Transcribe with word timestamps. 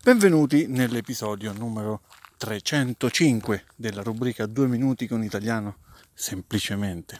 Benvenuti 0.00 0.68
nell'episodio 0.68 1.52
numero 1.52 2.02
305 2.36 3.64
della 3.74 4.00
rubrica 4.00 4.46
2 4.46 4.68
minuti 4.68 5.08
con 5.08 5.24
italiano 5.24 5.78
semplicemente. 6.14 7.18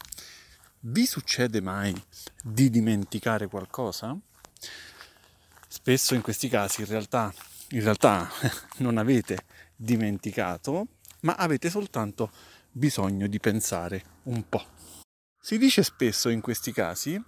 Vi 0.80 1.04
succede 1.04 1.60
mai 1.60 1.92
di 2.40 2.70
dimenticare 2.70 3.48
qualcosa? 3.48 4.16
Spesso 5.66 6.14
in 6.14 6.22
questi 6.22 6.48
casi 6.48 6.82
in 6.82 6.86
realtà, 6.86 7.34
in 7.70 7.82
realtà 7.82 8.30
non 8.78 8.96
avete 8.96 9.44
dimenticato, 9.74 10.86
ma 11.22 11.34
avete 11.34 11.70
soltanto 11.70 12.30
bisogno 12.70 13.26
di 13.26 13.40
pensare 13.40 14.04
un 14.22 14.48
po'. 14.48 14.64
Si 15.38 15.58
dice 15.58 15.82
spesso 15.82 16.28
in 16.28 16.40
questi 16.40 16.72
casi 16.72 17.20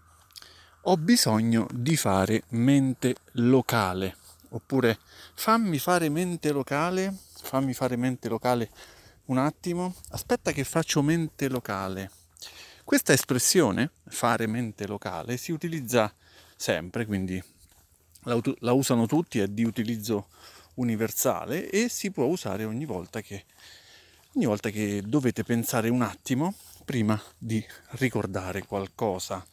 ho 0.83 0.97
bisogno 0.97 1.67
di 1.73 1.97
fare 1.97 2.45
mente 2.51 3.17
locale 3.33 4.17
oppure 4.51 4.99
fammi 5.35 5.79
fare 5.79 6.09
mente 6.09 6.53
locale, 6.53 7.15
fammi 7.43 7.73
fare 7.75 7.97
mente 7.97 8.29
locale 8.29 8.71
un 9.27 9.39
attimo, 9.39 9.95
aspetta 10.11 10.53
che 10.53 10.65
faccio 10.65 11.03
mente 11.03 11.49
locale. 11.49 12.11
Questa 12.85 13.13
espressione, 13.13 13.91
fare 14.09 14.47
mente 14.47 14.87
locale, 14.87 15.37
si 15.37 15.53
utilizza 15.53 16.13
sempre, 16.57 17.07
quindi 17.07 17.43
la, 18.25 18.39
la 18.59 18.73
usano 18.73 19.07
tutti, 19.07 19.39
è 19.39 19.47
di 19.47 19.65
utilizzo 19.65 20.29
universale 20.75 21.71
e 21.71 21.89
si 21.89 22.11
può 22.11 22.25
usare 22.25 22.65
ogni 22.65 22.85
volta 22.85 23.21
che, 23.21 23.45
ogni 24.35 24.47
volta 24.47 24.71
che 24.71 25.03
dovete 25.05 25.45
pensare 25.45 25.89
un 25.89 26.03
attimo 26.03 26.55
prima 26.85 27.21
di 27.39 27.65
ricordare 27.91 28.67
qualcosa. 28.67 29.45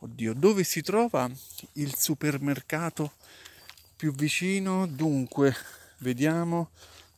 Oddio, 0.00 0.34
dove 0.34 0.64
si 0.64 0.82
trova 0.82 1.30
il 1.74 1.94
supermercato 1.96 3.12
più 4.02 4.12
vicino, 4.12 4.88
dunque 4.88 5.54
vediamo, 5.98 6.70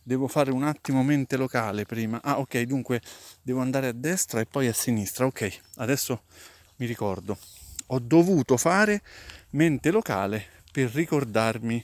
devo 0.02 0.28
fare 0.28 0.50
un 0.50 0.64
attimo 0.64 1.02
mente 1.02 1.38
locale 1.38 1.86
prima. 1.86 2.20
Ah 2.22 2.38
ok, 2.38 2.60
dunque 2.64 3.00
devo 3.40 3.60
andare 3.60 3.86
a 3.86 3.92
destra 3.92 4.40
e 4.40 4.44
poi 4.44 4.66
a 4.66 4.74
sinistra. 4.74 5.24
Ok, 5.24 5.60
adesso 5.76 6.24
mi 6.76 6.84
ricordo. 6.84 7.38
Ho 7.86 7.98
dovuto 8.00 8.58
fare 8.58 9.00
mente 9.52 9.90
locale 9.90 10.44
per 10.70 10.90
ricordarmi 10.90 11.82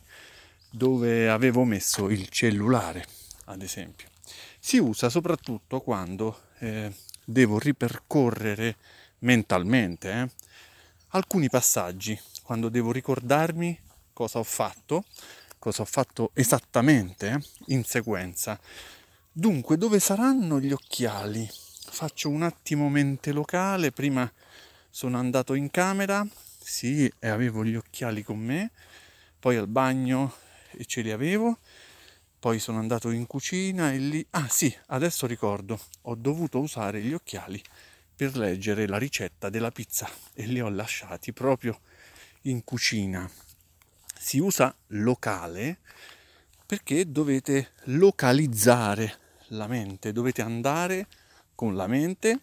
dove 0.69 1.31
avevo 1.31 1.65
messo 1.65 2.11
il 2.11 2.29
cellulare, 2.29 3.07
ad 3.47 3.63
esempio. 3.63 4.07
Si 4.59 4.77
usa 4.77 5.09
soprattutto 5.09 5.81
quando 5.81 6.43
eh, 6.59 6.93
devo 7.25 7.59
ripercorrere 7.59 8.77
mentalmente 9.21 10.11
eh, 10.11 10.31
alcuni 11.13 11.49
passaggi, 11.49 12.21
quando 12.43 12.69
devo 12.69 12.93
ricordarmi 12.93 13.89
cosa 14.21 14.39
ho 14.39 14.45
fatto, 14.45 15.05
cosa 15.59 15.81
ho 15.81 15.87
fatto 15.87 16.33
esattamente 16.35 17.43
in 17.69 17.85
sequenza. 17.85 18.61
Dunque, 19.33 19.79
dove 19.79 19.99
saranno 19.99 20.61
gli 20.61 20.73
occhiali? 20.73 21.49
Faccio 21.51 22.29
un 22.29 22.43
attimo 22.43 22.91
mente 22.91 23.33
locale, 23.33 23.93
prima 23.93 24.31
sono 24.91 25.17
andato 25.17 25.55
in 25.55 25.71
camera, 25.71 26.27
sì, 26.63 27.11
e 27.19 27.29
avevo 27.29 27.65
gli 27.65 27.75
occhiali 27.77 28.23
con 28.23 28.39
me, 28.39 28.73
poi 29.39 29.57
al 29.57 29.69
bagno 29.69 30.35
e 30.73 30.85
ce 30.85 31.01
li 31.01 31.13
avevo, 31.13 31.57
poi 32.39 32.59
sono 32.59 32.79
andato 32.79 33.09
in 33.09 33.27
cucina 33.27 33.91
e 33.91 33.97
lì... 33.97 34.27
Ah 34.33 34.51
sì, 34.51 34.71
adesso 34.89 35.27
ricordo, 35.27 35.81
ho 36.03 36.15
dovuto 36.15 36.59
usare 36.59 37.01
gli 37.01 37.15
occhiali 37.15 37.63
per 38.15 38.37
leggere 38.37 38.87
la 38.87 38.99
ricetta 38.99 39.49
della 39.49 39.71
pizza 39.71 40.07
e 40.35 40.45
li 40.45 40.61
ho 40.61 40.69
lasciati 40.69 41.33
proprio 41.33 41.81
in 42.43 42.63
cucina 42.65 43.49
si 44.23 44.39
usa 44.39 44.77
locale 44.89 45.79
perché 46.67 47.11
dovete 47.11 47.73
localizzare 47.85 49.19
la 49.49 49.67
mente, 49.67 50.13
dovete 50.13 50.43
andare 50.43 51.07
con 51.55 51.75
la 51.75 51.87
mente 51.87 52.39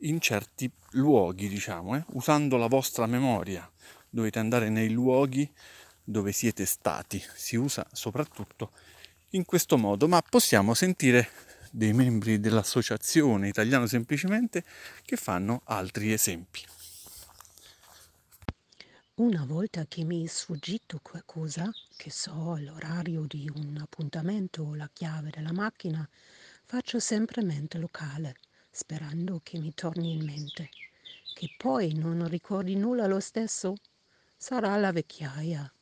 in 0.00 0.20
certi 0.20 0.70
luoghi, 0.92 1.48
diciamo, 1.48 1.96
eh? 1.96 2.04
usando 2.12 2.56
la 2.56 2.68
vostra 2.68 3.06
memoria. 3.06 3.68
Dovete 4.08 4.38
andare 4.38 4.68
nei 4.68 4.90
luoghi 4.90 5.50
dove 6.04 6.30
siete 6.30 6.64
stati. 6.64 7.22
Si 7.34 7.56
usa 7.56 7.84
soprattutto 7.92 8.70
in 9.30 9.44
questo 9.44 9.76
modo, 9.76 10.06
ma 10.06 10.22
possiamo 10.22 10.72
sentire 10.72 11.28
dei 11.72 11.92
membri 11.92 12.38
dell'associazione 12.38 13.48
italiano 13.48 13.86
semplicemente 13.88 14.62
che 15.04 15.16
fanno 15.16 15.62
altri 15.64 16.12
esempi. 16.12 16.60
Una 19.18 19.46
volta 19.46 19.86
che 19.86 20.04
mi 20.04 20.24
è 20.24 20.26
sfuggito 20.26 20.98
qualcosa, 21.00 21.70
che 21.96 22.10
so 22.10 22.54
l'orario 22.58 23.24
di 23.26 23.50
un 23.54 23.78
appuntamento 23.80 24.62
o 24.62 24.74
la 24.74 24.90
chiave 24.92 25.30
della 25.30 25.54
macchina, 25.54 26.06
faccio 26.66 26.98
sempre 26.98 27.42
mente 27.42 27.78
locale, 27.78 28.34
sperando 28.70 29.40
che 29.42 29.58
mi 29.58 29.72
torni 29.72 30.12
in 30.12 30.22
mente. 30.22 30.68
Che 31.32 31.54
poi 31.56 31.94
non 31.94 32.28
ricordi 32.28 32.76
nulla 32.76 33.06
lo 33.06 33.18
stesso? 33.18 33.76
Sarà 34.36 34.76
la 34.76 34.92
vecchiaia. 34.92 35.72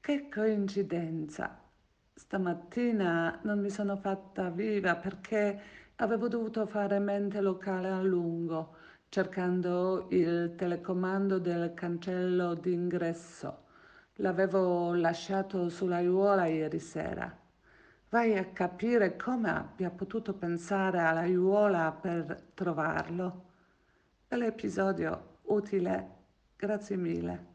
Che 0.00 0.28
coincidenza! 0.28 1.60
Stamattina 2.12 3.38
non 3.44 3.60
mi 3.60 3.70
sono 3.70 3.96
fatta 3.96 4.50
viva 4.50 4.96
perché 4.96 5.62
avevo 5.94 6.26
dovuto 6.26 6.66
fare 6.66 6.98
mente 6.98 7.40
locale 7.40 7.88
a 7.88 8.02
lungo 8.02 8.82
cercando 9.14 10.06
il 10.08 10.56
telecomando 10.56 11.38
del 11.38 11.72
cancello 11.72 12.54
d'ingresso. 12.54 13.58
L'avevo 14.14 14.92
lasciato 14.92 15.68
sull'aiuola 15.68 16.46
ieri 16.46 16.80
sera. 16.80 17.32
Vai 18.08 18.36
a 18.36 18.46
capire 18.46 19.14
come 19.14 19.50
abbia 19.50 19.90
potuto 19.90 20.34
pensare 20.34 20.98
all'aiuola 20.98 21.92
per 21.92 22.50
trovarlo. 22.54 23.44
Bell'episodio 24.26 25.36
utile. 25.42 26.10
Grazie 26.56 26.96
mille. 26.96 27.46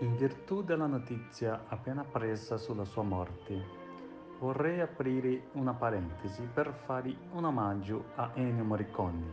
In 0.00 0.14
virtù 0.18 0.62
della 0.62 0.84
notizia 0.84 1.64
appena 1.68 2.04
presa 2.04 2.58
sulla 2.58 2.84
sua 2.84 3.02
morte, 3.02 3.85
Vorrei 4.38 4.80
aprire 4.82 5.44
una 5.52 5.72
parentesi 5.72 6.46
per 6.52 6.70
fare 6.84 7.10
un 7.32 7.44
omaggio 7.44 8.08
a 8.16 8.32
Ennio 8.34 8.64
Morricone, 8.64 9.32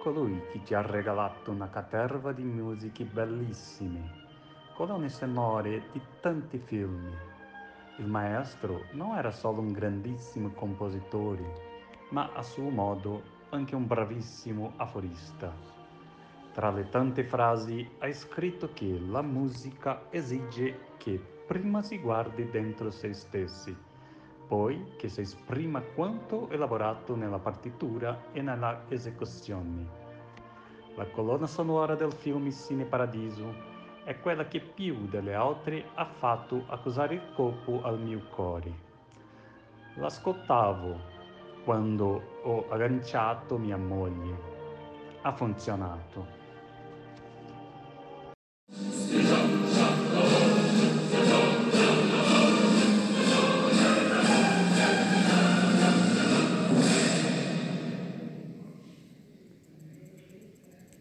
colui 0.00 0.42
che 0.52 0.60
ci 0.64 0.74
ha 0.74 0.80
regalato 0.80 1.50
una 1.50 1.68
caterva 1.68 2.30
di 2.30 2.44
musiche 2.44 3.02
bellissime, 3.02 4.08
colonne 4.74 5.08
sonore 5.08 5.86
di 5.90 6.00
tanti 6.20 6.58
film. 6.58 7.10
Il 7.96 8.06
maestro 8.06 8.84
non 8.92 9.16
era 9.16 9.32
solo 9.32 9.60
un 9.60 9.72
grandissimo 9.72 10.50
compositore, 10.50 11.42
ma 12.10 12.30
a 12.32 12.42
suo 12.42 12.68
modo 12.68 13.22
anche 13.50 13.74
un 13.74 13.88
bravissimo 13.88 14.74
aforista. 14.76 15.52
Tra 16.52 16.70
le 16.70 16.88
tante 16.90 17.24
frasi 17.24 17.90
hai 17.98 18.14
scritto 18.14 18.70
che 18.72 19.00
la 19.08 19.20
musica 19.20 20.02
esige 20.10 20.94
che 20.96 21.20
prima 21.44 21.82
si 21.82 21.98
guardi 21.98 22.48
dentro 22.48 22.92
se 22.92 23.12
stessi 23.12 23.94
poi 24.46 24.92
che 24.96 25.08
si 25.08 25.22
esprima 25.22 25.80
quanto 25.80 26.48
elaborato 26.50 27.16
nella 27.16 27.38
partitura 27.38 28.26
e 28.32 28.42
nella 28.42 28.84
esecuzione. 28.88 30.04
La 30.94 31.06
colonna 31.06 31.46
sonora 31.46 31.94
del 31.94 32.12
film 32.12 32.50
Cine 32.50 32.84
Paradiso 32.84 33.74
è 34.04 34.18
quella 34.20 34.46
che 34.46 34.60
più 34.60 35.06
delle 35.08 35.34
altre 35.34 35.84
ha 35.94 36.04
fatto 36.04 36.64
accusare 36.68 37.14
il 37.14 37.32
colpo 37.34 37.82
al 37.82 38.00
mio 38.00 38.20
cuore. 38.30 38.72
L'ascoltavo 39.96 41.14
quando 41.64 42.22
ho 42.44 42.68
agganciato 42.68 43.58
mia 43.58 43.76
moglie. 43.76 44.54
Ha 45.22 45.32
funzionato. 45.32 46.24